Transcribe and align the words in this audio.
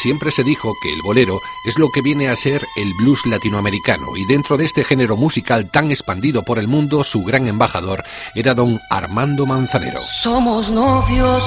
siempre 0.00 0.30
se 0.30 0.44
dijo 0.44 0.74
que 0.82 0.92
el 0.92 1.02
bolero 1.02 1.40
es 1.64 1.78
lo 1.78 1.90
que 1.90 2.02
viene 2.02 2.28
a 2.28 2.36
ser 2.36 2.64
el 2.76 2.94
blues 2.94 3.26
latinoamericano 3.26 4.16
y 4.16 4.24
dentro 4.24 4.56
de 4.56 4.64
este 4.64 4.84
género 4.84 5.16
musical 5.16 5.70
tan 5.70 5.90
expandido 5.90 6.42
por 6.42 6.58
el 6.58 6.68
mundo, 6.68 7.04
su 7.04 7.24
gran 7.24 7.48
embajador 7.48 8.04
era 8.34 8.54
don 8.54 8.80
Armando 8.90 9.46
Manzanero. 9.46 10.00
Somos 10.22 10.70
novios, 10.70 11.44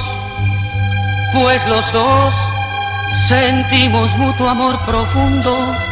pues 1.34 1.66
los 1.68 1.94
dos 1.94 2.34
sentimos 3.28 4.16
mutuo 4.18 4.50
amor 4.50 4.80
profundo 4.86 5.91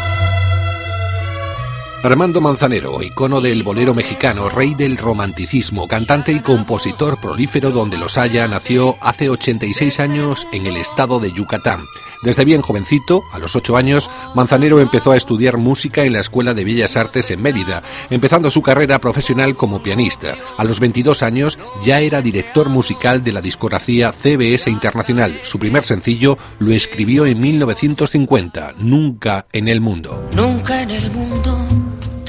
Armando 2.02 2.39
Manzanero, 2.39 3.04
icono 3.04 3.41
del 3.41 3.61
bolero 3.61 3.93
mexicano, 3.93 4.48
rey 4.48 4.73
del 4.73 4.98
romanticismo, 4.98 5.86
cantante 5.86 6.31
y 6.31 6.39
compositor 6.39 7.20
prolífero 7.20 7.71
donde 7.71 7.98
los 7.98 8.18
haya, 8.18 8.48
nació 8.48 8.95
hace 9.02 9.29
86 9.29 9.99
años 9.99 10.48
en 10.54 10.66
el 10.66 10.77
estado 10.77 11.20
de 11.20 11.34
Yucatán. 11.34 11.81
Desde 12.23 12.45
bien 12.45 12.62
jovencito, 12.62 13.23
a 13.34 13.40
los 13.40 13.55
8 13.55 13.76
años, 13.76 14.09
Manzanero 14.34 14.80
empezó 14.80 15.12
a 15.12 15.17
estudiar 15.17 15.57
música 15.57 16.04
en 16.04 16.13
la 16.13 16.21
Escuela 16.21 16.54
de 16.54 16.63
Bellas 16.63 16.95
Artes 16.95 17.31
en 17.31 17.41
Mérida, 17.41 17.84
empezando 18.09 18.49
su 18.49 18.62
carrera 18.62 18.99
profesional 18.99 19.57
como 19.57 19.84
pianista. 19.84 20.35
A 20.57 20.63
los 20.63 20.79
22 20.79 21.21
años 21.21 21.59
ya 21.84 21.99
era 21.99 22.21
director 22.21 22.70
musical 22.70 23.23
de 23.23 23.34
la 23.34 23.41
discografía 23.41 24.13
CBS 24.13 24.70
Internacional. 24.70 25.40
Su 25.43 25.59
primer 25.59 25.84
sencillo 25.84 26.38
lo 26.59 26.71
escribió 26.71 27.26
en 27.26 27.41
1950, 27.41 28.76
Nunca 28.77 29.48
en 29.52 29.68
el 29.68 29.81
mundo. 29.81 30.29
Nunca 30.34 30.81
en 30.81 30.91
el 30.91 31.12
mundo 31.12 31.79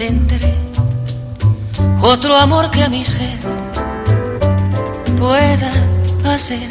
tendré 0.01 0.55
otro 2.01 2.35
amor 2.35 2.71
que 2.71 2.83
a 2.83 2.89
mi 2.89 3.05
ser 3.05 3.39
pueda 5.19 5.73
hacer 6.25 6.71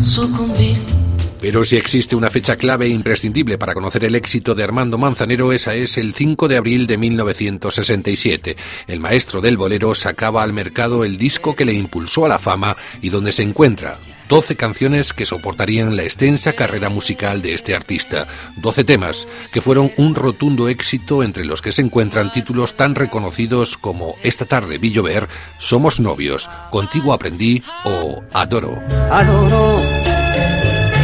sucumbir. 0.00 1.01
Pero 1.42 1.64
si 1.64 1.76
existe 1.76 2.14
una 2.14 2.30
fecha 2.30 2.54
clave 2.54 2.86
e 2.86 2.90
imprescindible 2.90 3.58
para 3.58 3.74
conocer 3.74 4.04
el 4.04 4.14
éxito 4.14 4.54
de 4.54 4.62
Armando 4.62 4.96
Manzanero, 4.96 5.52
esa 5.52 5.74
es 5.74 5.98
el 5.98 6.14
5 6.14 6.46
de 6.46 6.56
abril 6.56 6.86
de 6.86 6.96
1967. 6.96 8.56
El 8.86 9.00
maestro 9.00 9.40
del 9.40 9.56
bolero 9.56 9.96
sacaba 9.96 10.44
al 10.44 10.52
mercado 10.52 11.04
el 11.04 11.18
disco 11.18 11.56
que 11.56 11.64
le 11.64 11.72
impulsó 11.72 12.26
a 12.26 12.28
la 12.28 12.38
fama 12.38 12.76
y 13.02 13.08
donde 13.08 13.32
se 13.32 13.42
encuentra 13.42 13.98
12 14.28 14.54
canciones 14.54 15.12
que 15.12 15.26
soportarían 15.26 15.96
la 15.96 16.04
extensa 16.04 16.52
carrera 16.52 16.88
musical 16.90 17.42
de 17.42 17.54
este 17.54 17.74
artista. 17.74 18.28
12 18.58 18.84
temas 18.84 19.26
que 19.52 19.60
fueron 19.60 19.90
un 19.96 20.14
rotundo 20.14 20.68
éxito 20.68 21.24
entre 21.24 21.44
los 21.44 21.60
que 21.60 21.72
se 21.72 21.82
encuentran 21.82 22.32
títulos 22.32 22.76
tan 22.76 22.94
reconocidos 22.94 23.76
como 23.76 24.14
Esta 24.22 24.44
tarde 24.44 24.78
vi 24.78 24.92
llover, 24.92 25.28
Somos 25.58 25.98
novios, 25.98 26.48
Contigo 26.70 27.12
aprendí 27.12 27.64
o 27.84 28.22
Adoro. 28.32 28.80
Adoro 29.10 30.11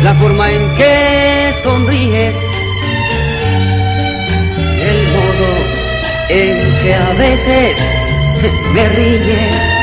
la 0.03 0.15
forma 0.15 0.51
en 0.51 0.77
que 0.77 1.53
sonríes 1.63 2.37
el 4.81 5.09
modo 5.09 5.49
en 6.29 6.83
que 6.83 6.95
a 6.95 7.13
veces 7.15 7.79
me 8.73 8.89
riñes 8.91 9.79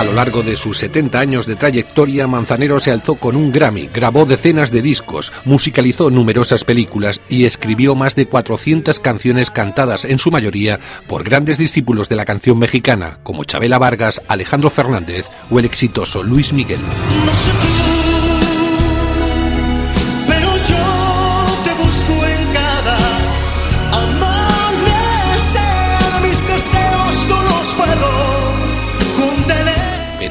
a 0.00 0.04
lo 0.04 0.14
largo 0.14 0.42
de 0.42 0.56
sus 0.56 0.78
70 0.78 1.20
años 1.20 1.44
de 1.44 1.56
trayectoria, 1.56 2.26
Manzanero 2.26 2.80
se 2.80 2.90
alzó 2.90 3.16
con 3.16 3.36
un 3.36 3.52
Grammy, 3.52 3.90
grabó 3.92 4.24
decenas 4.24 4.70
de 4.70 4.80
discos, 4.80 5.30
musicalizó 5.44 6.10
numerosas 6.10 6.64
películas 6.64 7.20
y 7.28 7.44
escribió 7.44 7.94
más 7.94 8.14
de 8.14 8.24
400 8.24 8.98
canciones 8.98 9.50
cantadas 9.50 10.06
en 10.06 10.18
su 10.18 10.30
mayoría 10.30 10.80
por 11.06 11.22
grandes 11.22 11.58
discípulos 11.58 12.08
de 12.08 12.16
la 12.16 12.24
canción 12.24 12.58
mexicana 12.58 13.18
como 13.22 13.44
Chabela 13.44 13.78
Vargas, 13.78 14.22
Alejandro 14.26 14.70
Fernández 14.70 15.28
o 15.50 15.58
el 15.58 15.66
exitoso 15.66 16.22
Luis 16.22 16.54
Miguel. 16.54 16.80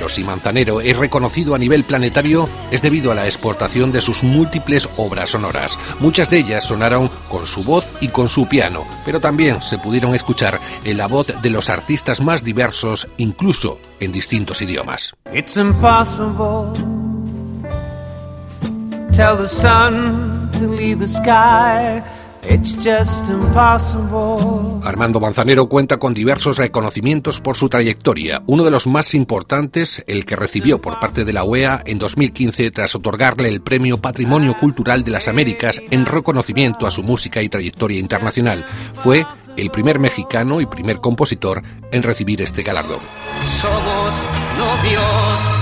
Si 0.09 0.24
Manzanero 0.24 0.81
es 0.81 0.97
reconocido 0.97 1.56
a 1.56 1.58
nivel 1.58 1.84
planetario 1.84 2.50
es 2.72 2.81
debido 2.81 3.12
a 3.12 3.16
la 3.16 3.25
exportación 3.25 3.92
de 3.92 4.02
sus 4.02 4.24
múltiples 4.24 4.90
obras 4.97 5.31
sonoras. 5.31 5.78
Muchas 6.00 6.30
de 6.30 6.40
ellas 6.40 6.64
sonaron 6.64 7.09
con 7.30 7.46
su 7.46 7.64
voz 7.64 7.86
y 8.02 8.09
con 8.09 8.30
su 8.30 8.48
piano, 8.48 8.86
pero 9.06 9.19
también 9.19 9.62
se 9.62 9.78
pudieron 9.78 10.16
escuchar 10.16 10.59
en 10.84 10.98
la 10.98 11.08
voz 11.08 11.28
de 11.42 11.50
los 11.50 11.69
artistas 11.69 12.22
más 12.22 12.44
diversos, 12.44 13.08
incluso 13.18 13.80
en 14.00 14.12
distintos 14.12 14.62
idiomas. 14.62 15.14
Armando 24.83 25.19
Manzanero 25.19 25.67
cuenta 25.67 25.97
con 25.97 26.13
diversos 26.13 26.57
reconocimientos 26.57 27.41
por 27.41 27.55
su 27.55 27.69
trayectoria. 27.69 28.41
Uno 28.47 28.63
de 28.63 28.72
los 28.72 28.88
más 28.88 29.13
importantes, 29.13 30.03
el 30.07 30.25
que 30.25 30.35
recibió 30.35 30.81
por 30.81 31.00
parte 31.00 31.25
de 31.25 31.33
la 31.33 31.44
OEA 31.44 31.81
en 31.85 32.00
2015 32.00 32.72
tras 32.72 32.95
otorgarle 32.95 33.50
el 33.50 33.61
Premio 33.61 33.97
Patrimonio 33.97 34.55
Cultural 34.57 35.03
de 35.03 35.11
las 35.11 35.27
Américas 35.27 35.81
en 35.91 36.05
reconocimiento 36.05 36.88
a 36.88 36.91
su 36.91 37.03
música 37.03 37.41
y 37.41 37.50
trayectoria 37.50 38.00
internacional. 38.00 38.66
Fue 38.94 39.25
el 39.57 39.69
primer 39.69 40.00
mexicano 40.00 40.61
y 40.61 40.66
primer 40.66 41.00
compositor 41.00 41.61
en 41.91 42.03
recibir 42.03 42.41
este 42.41 42.63
galardón. 42.63 43.00
Somos 43.59 44.13
novios 44.57 45.59